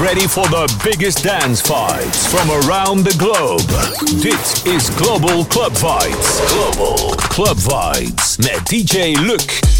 [0.00, 0.28] Ready?
[0.28, 3.66] For the biggest dance fights from around the globe.
[4.22, 6.40] Dit is Global Club Fights.
[6.52, 9.77] Global Club Fights met DJ Luc.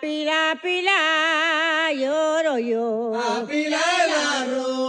[0.00, 3.12] pila, pila, lloro yo.
[3.14, 4.87] A pila el arroz.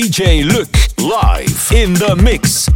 [0.00, 2.69] DJ Luc live in the mix.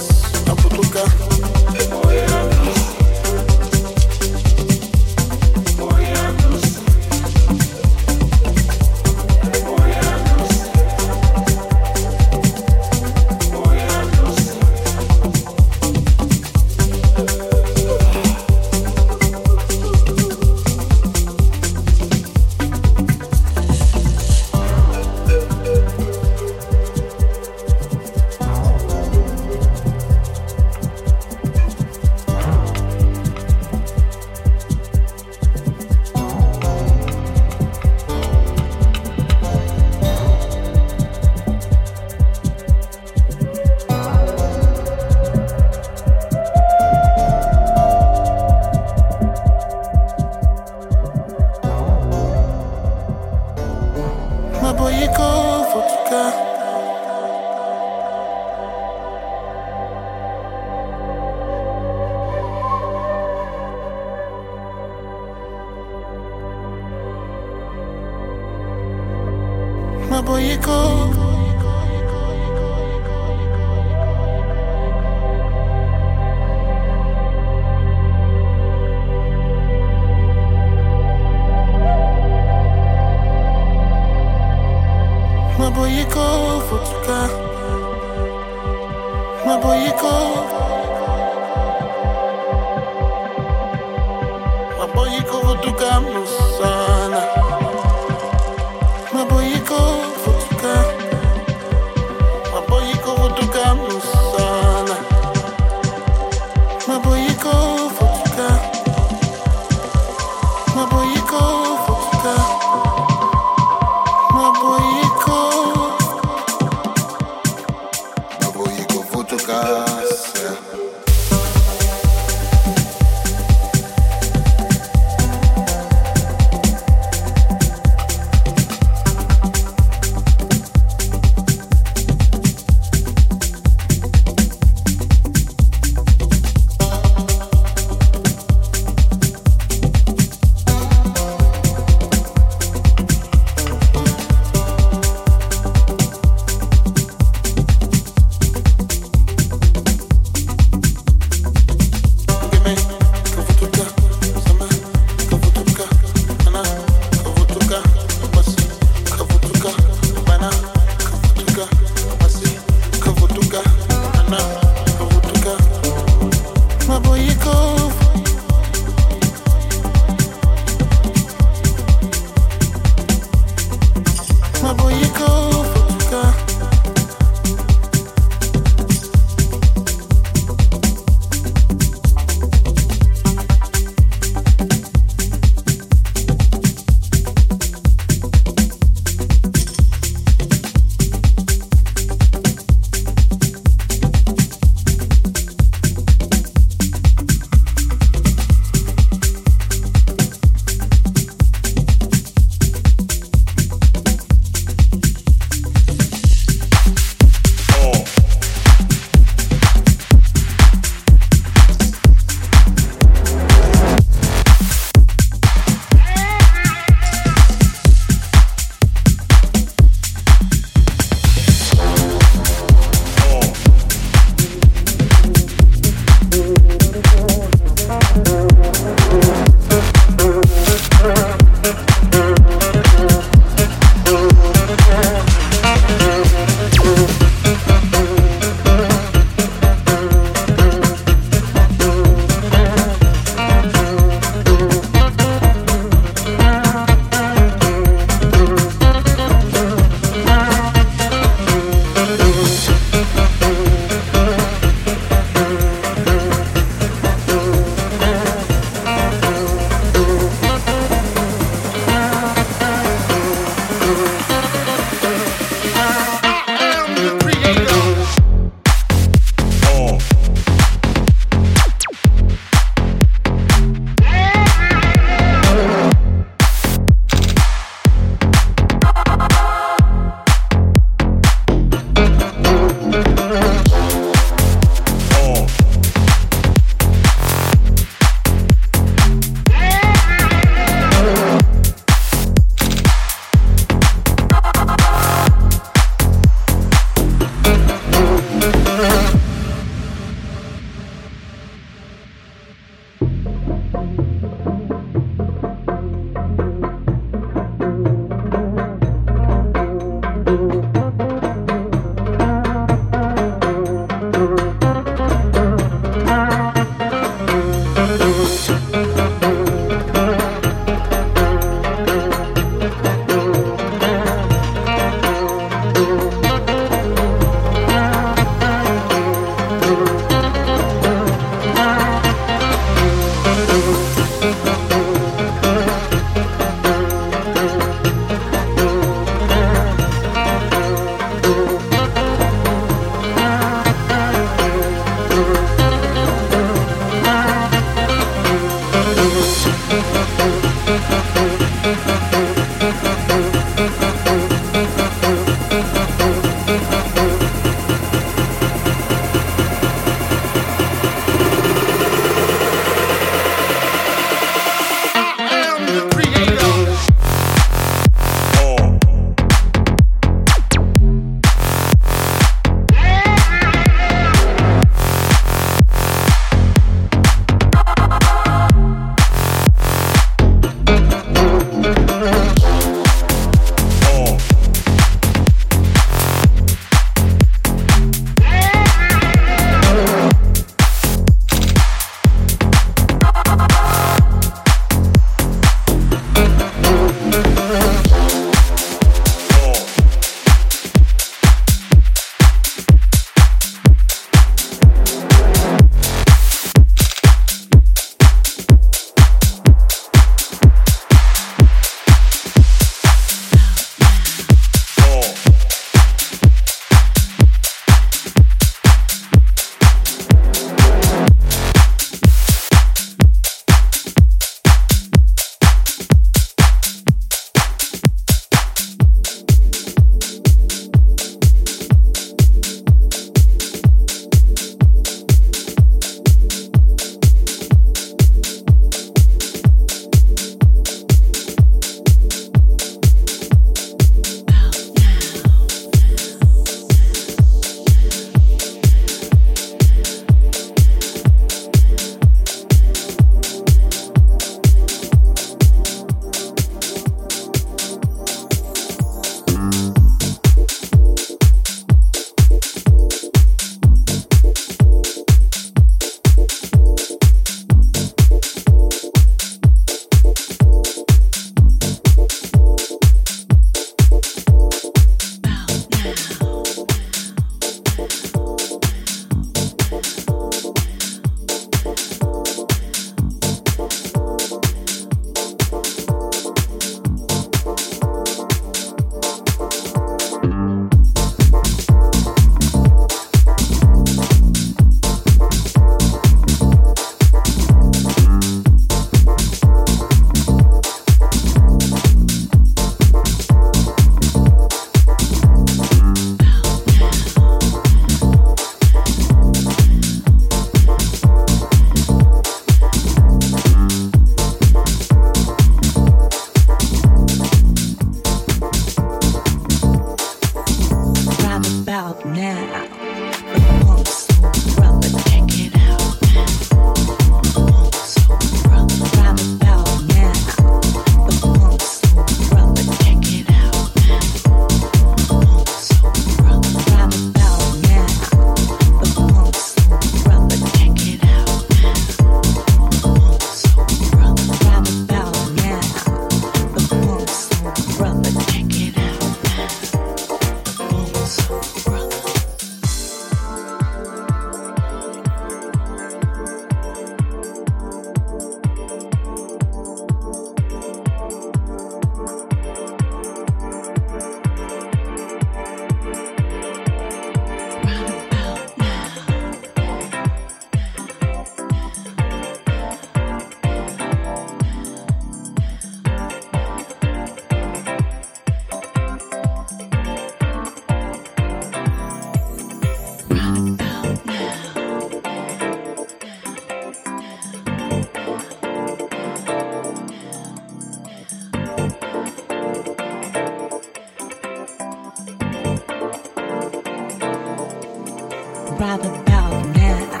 [598.58, 600.00] Right about now.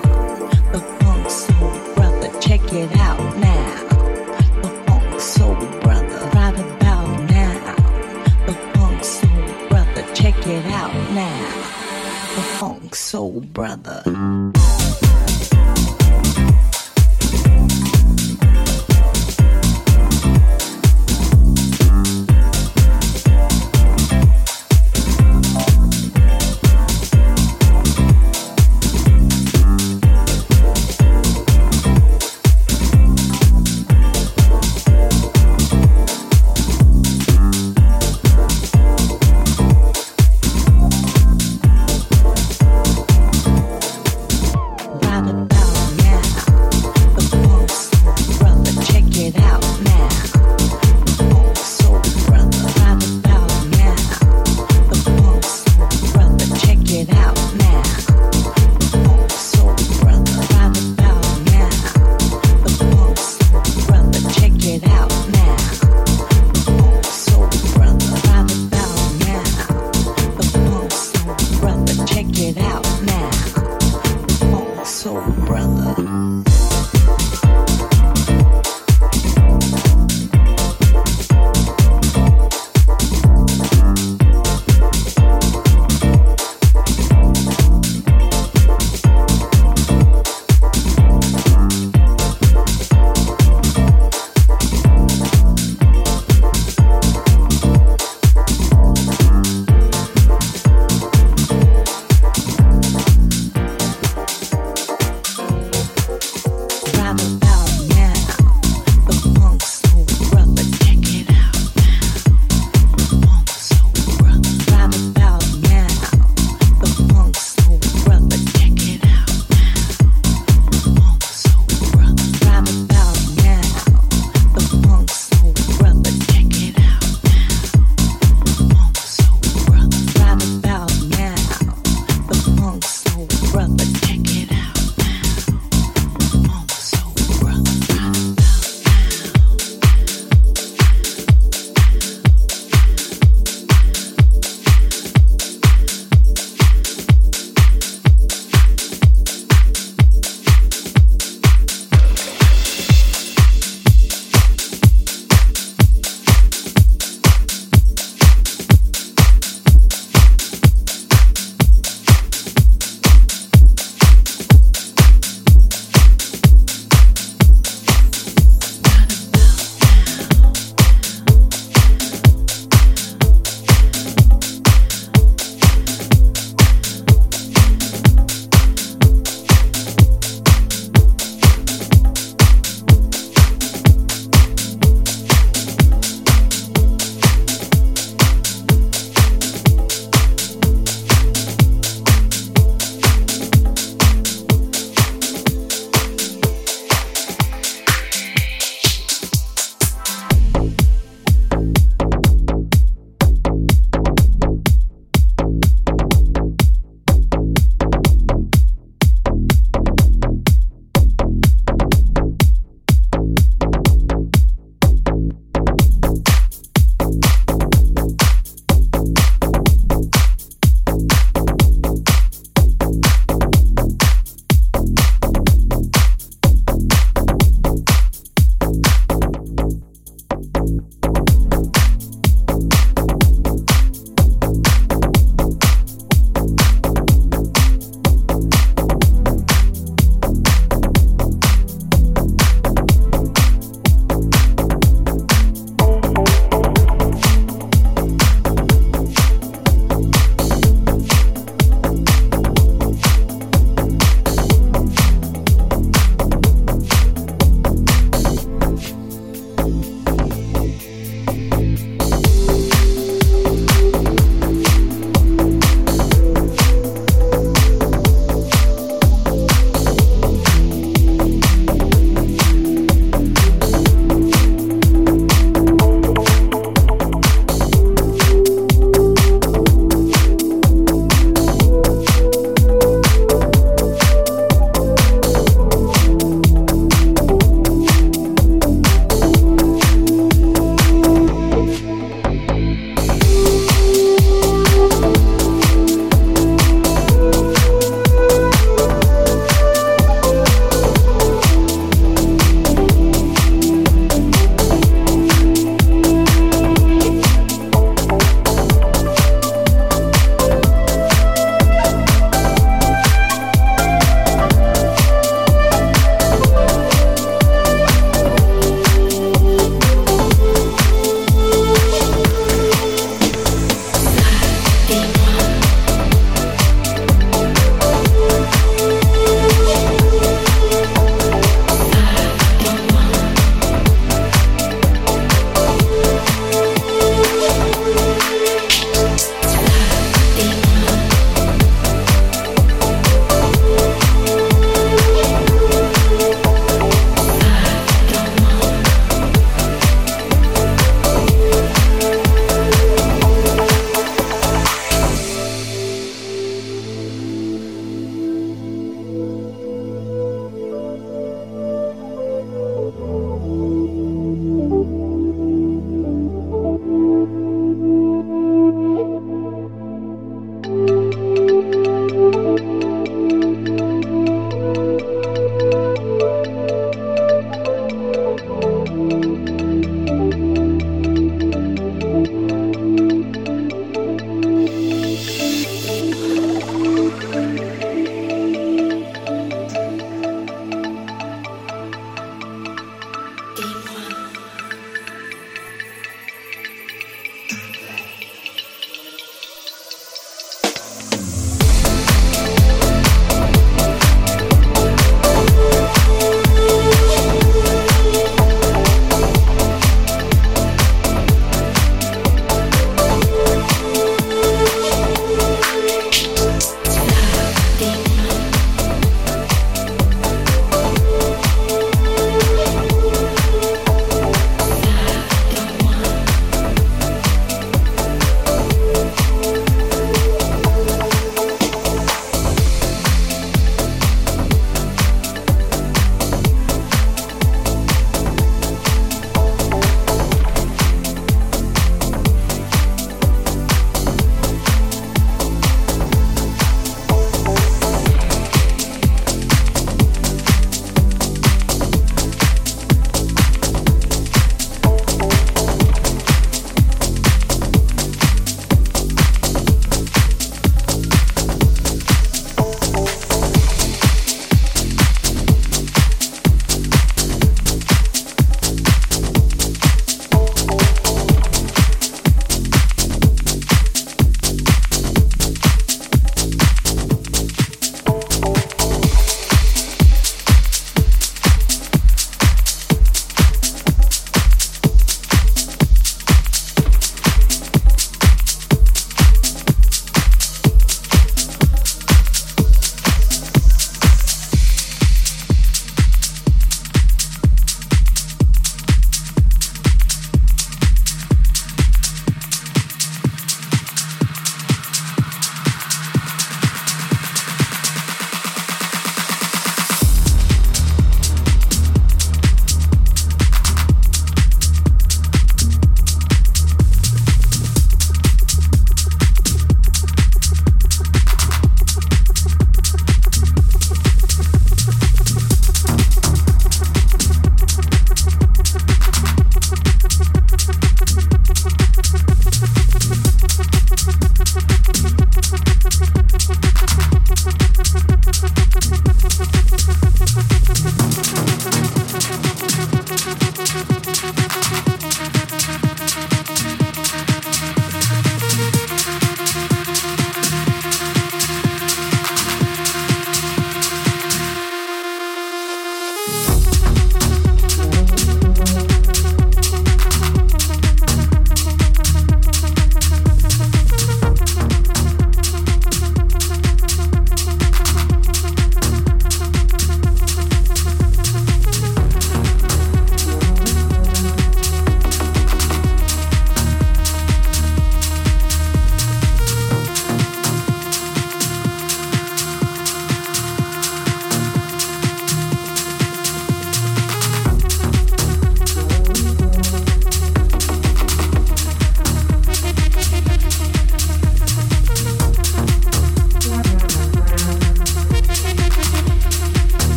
[0.72, 3.88] The funk soul brother, check it out now.
[4.62, 6.30] The funk soul brother,
[7.28, 7.74] now.
[8.46, 11.46] The funk soul brother, check it out now.
[12.34, 14.02] The funk soul brother.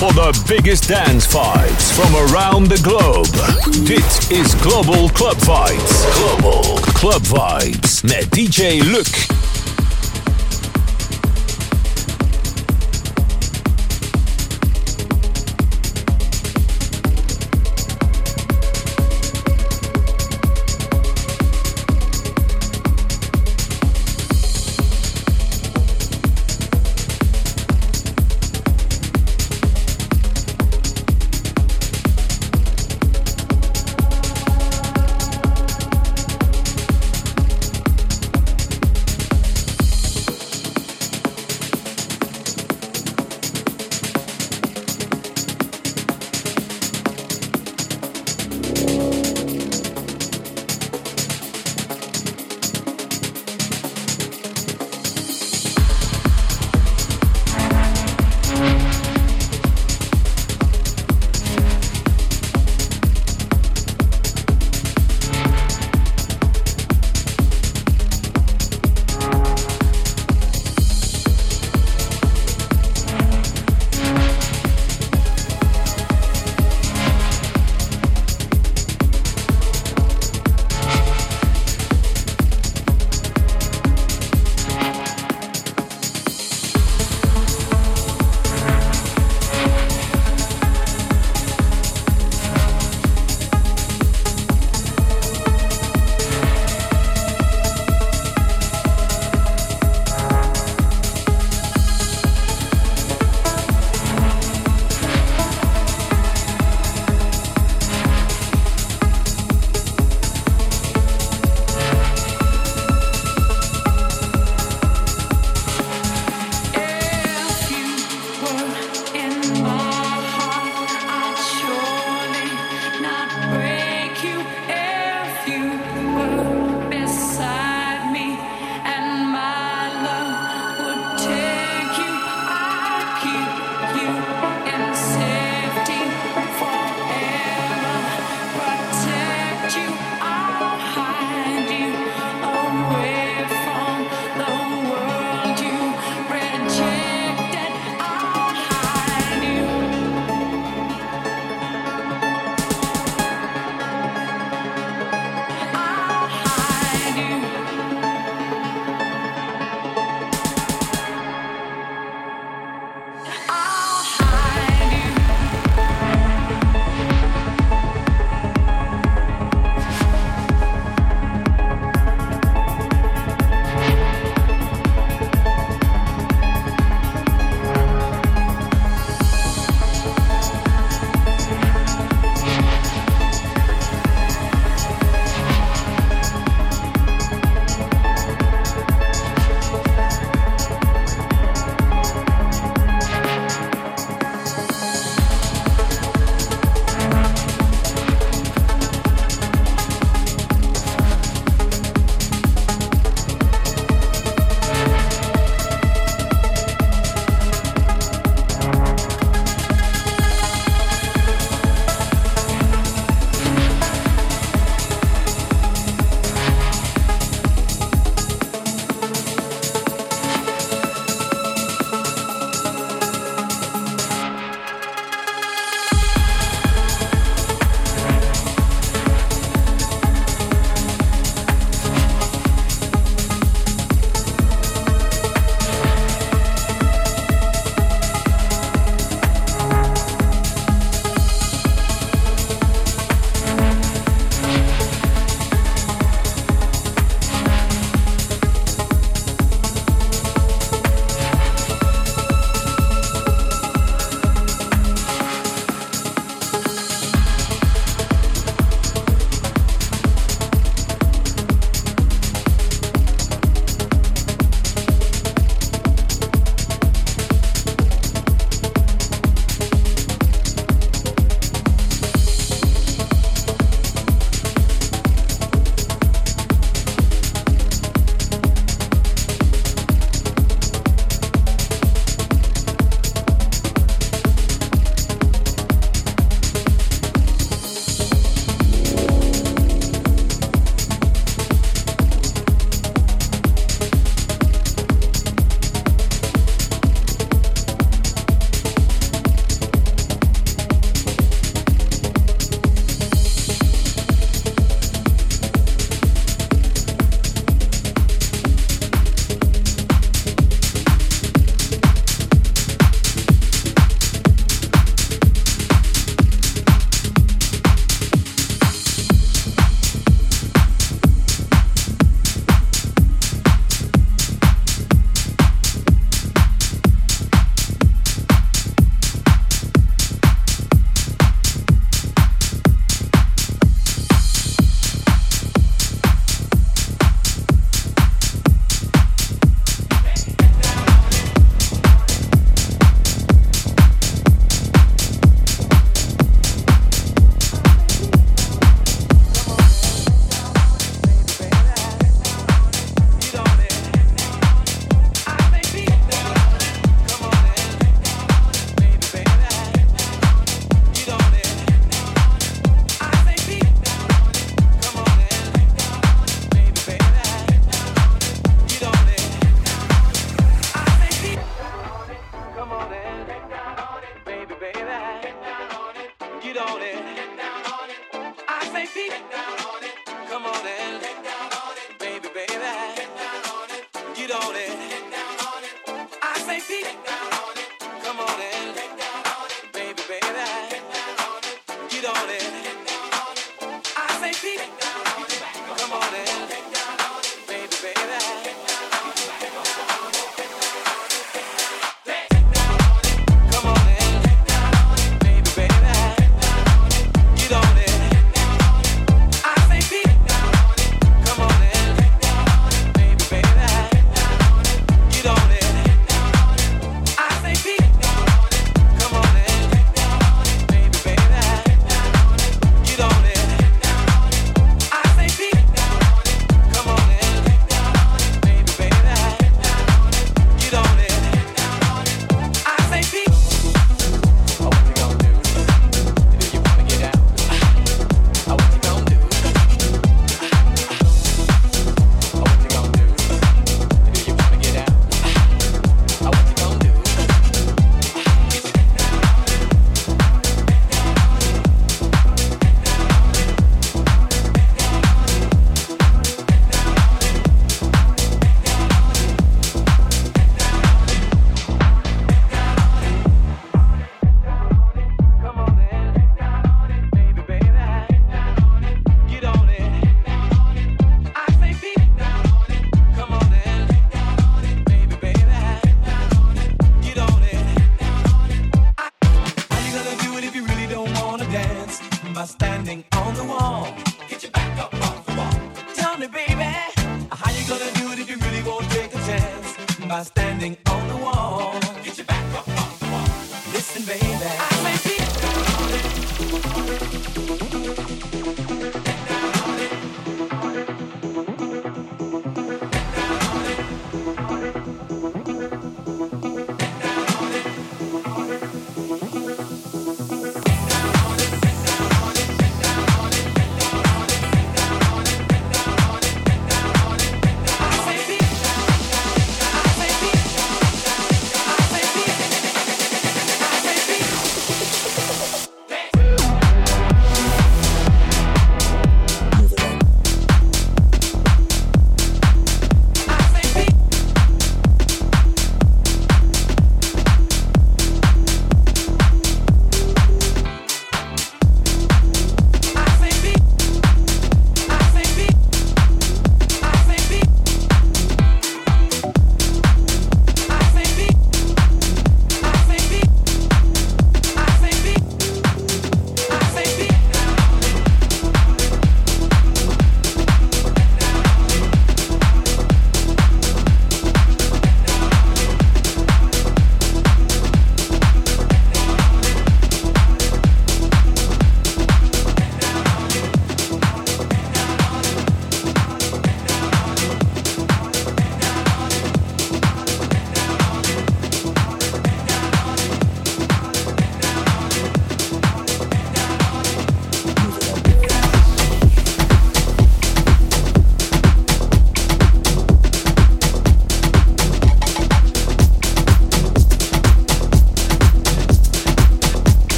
[0.00, 3.26] For the biggest dance fights from around the globe.
[3.84, 6.04] Dit is Global Club Vibes.
[6.14, 9.49] Global Club Vibes met DJ Luc.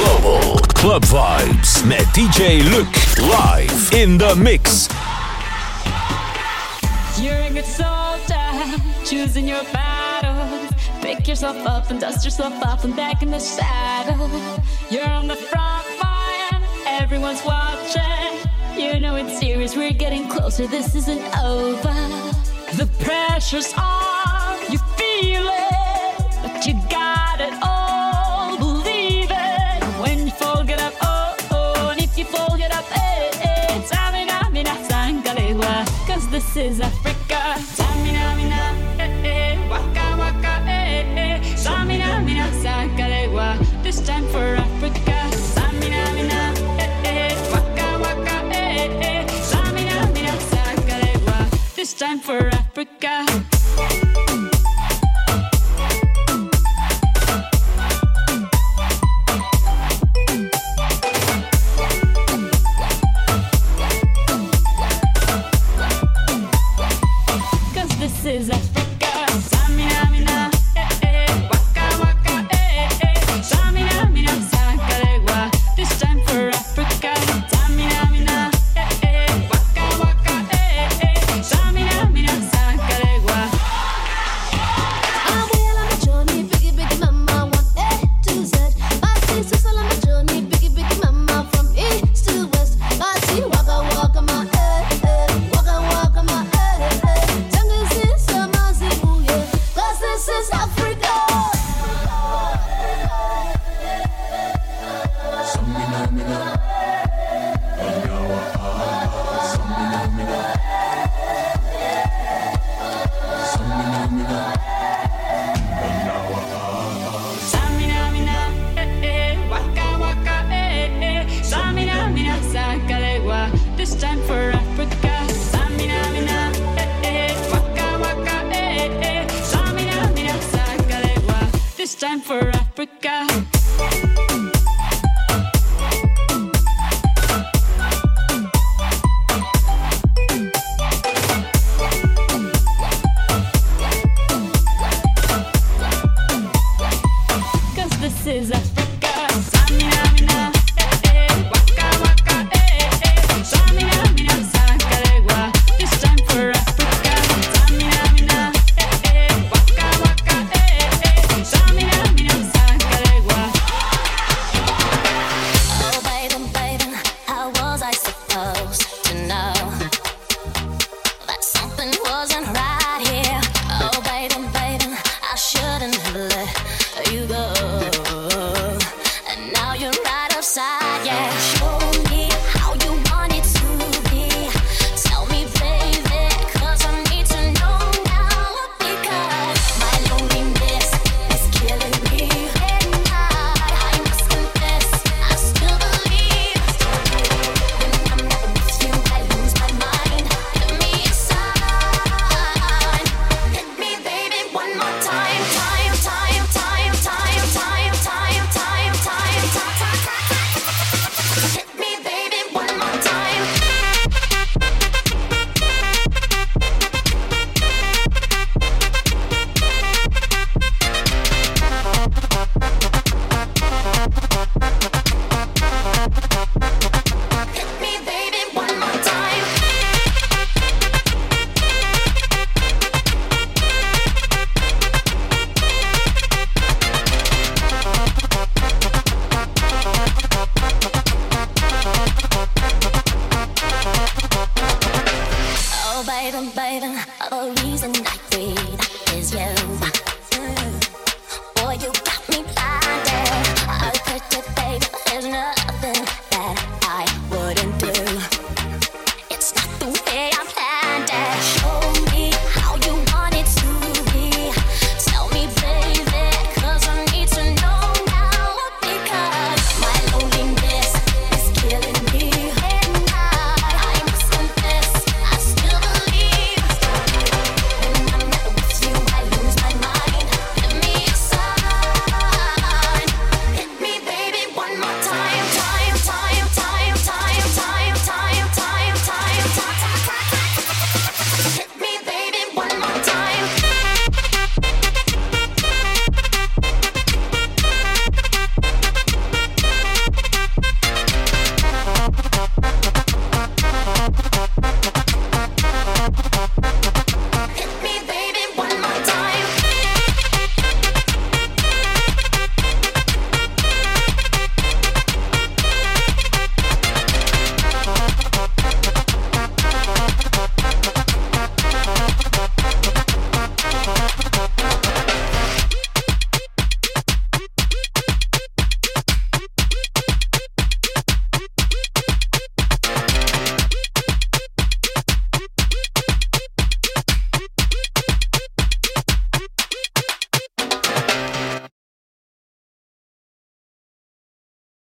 [0.00, 2.88] Global Club Vibes met DJ Luc
[3.18, 4.88] live in the mix.
[7.20, 10.72] You're a soldier, choosing your battles.
[11.02, 14.30] Pick yourself up and dust yourself off and back in the saddle.
[14.90, 18.32] You're on the front line, everyone's watching.
[18.78, 21.94] You know it's serious, we're getting closer, this isn't over.
[22.78, 25.69] The pressure's on, you feel it.
[36.52, 37.40] This is Africa.
[37.78, 38.62] Samina mina,
[38.98, 41.40] eh waka waka, eh eh.
[41.54, 43.56] Samina mina, sakalewa.
[43.84, 45.18] This time for Africa.
[45.54, 49.26] Samina mina, eh eh, waka waka, eh eh.
[49.50, 51.36] Samina mina, sakalewa.
[51.76, 53.24] This time for Africa.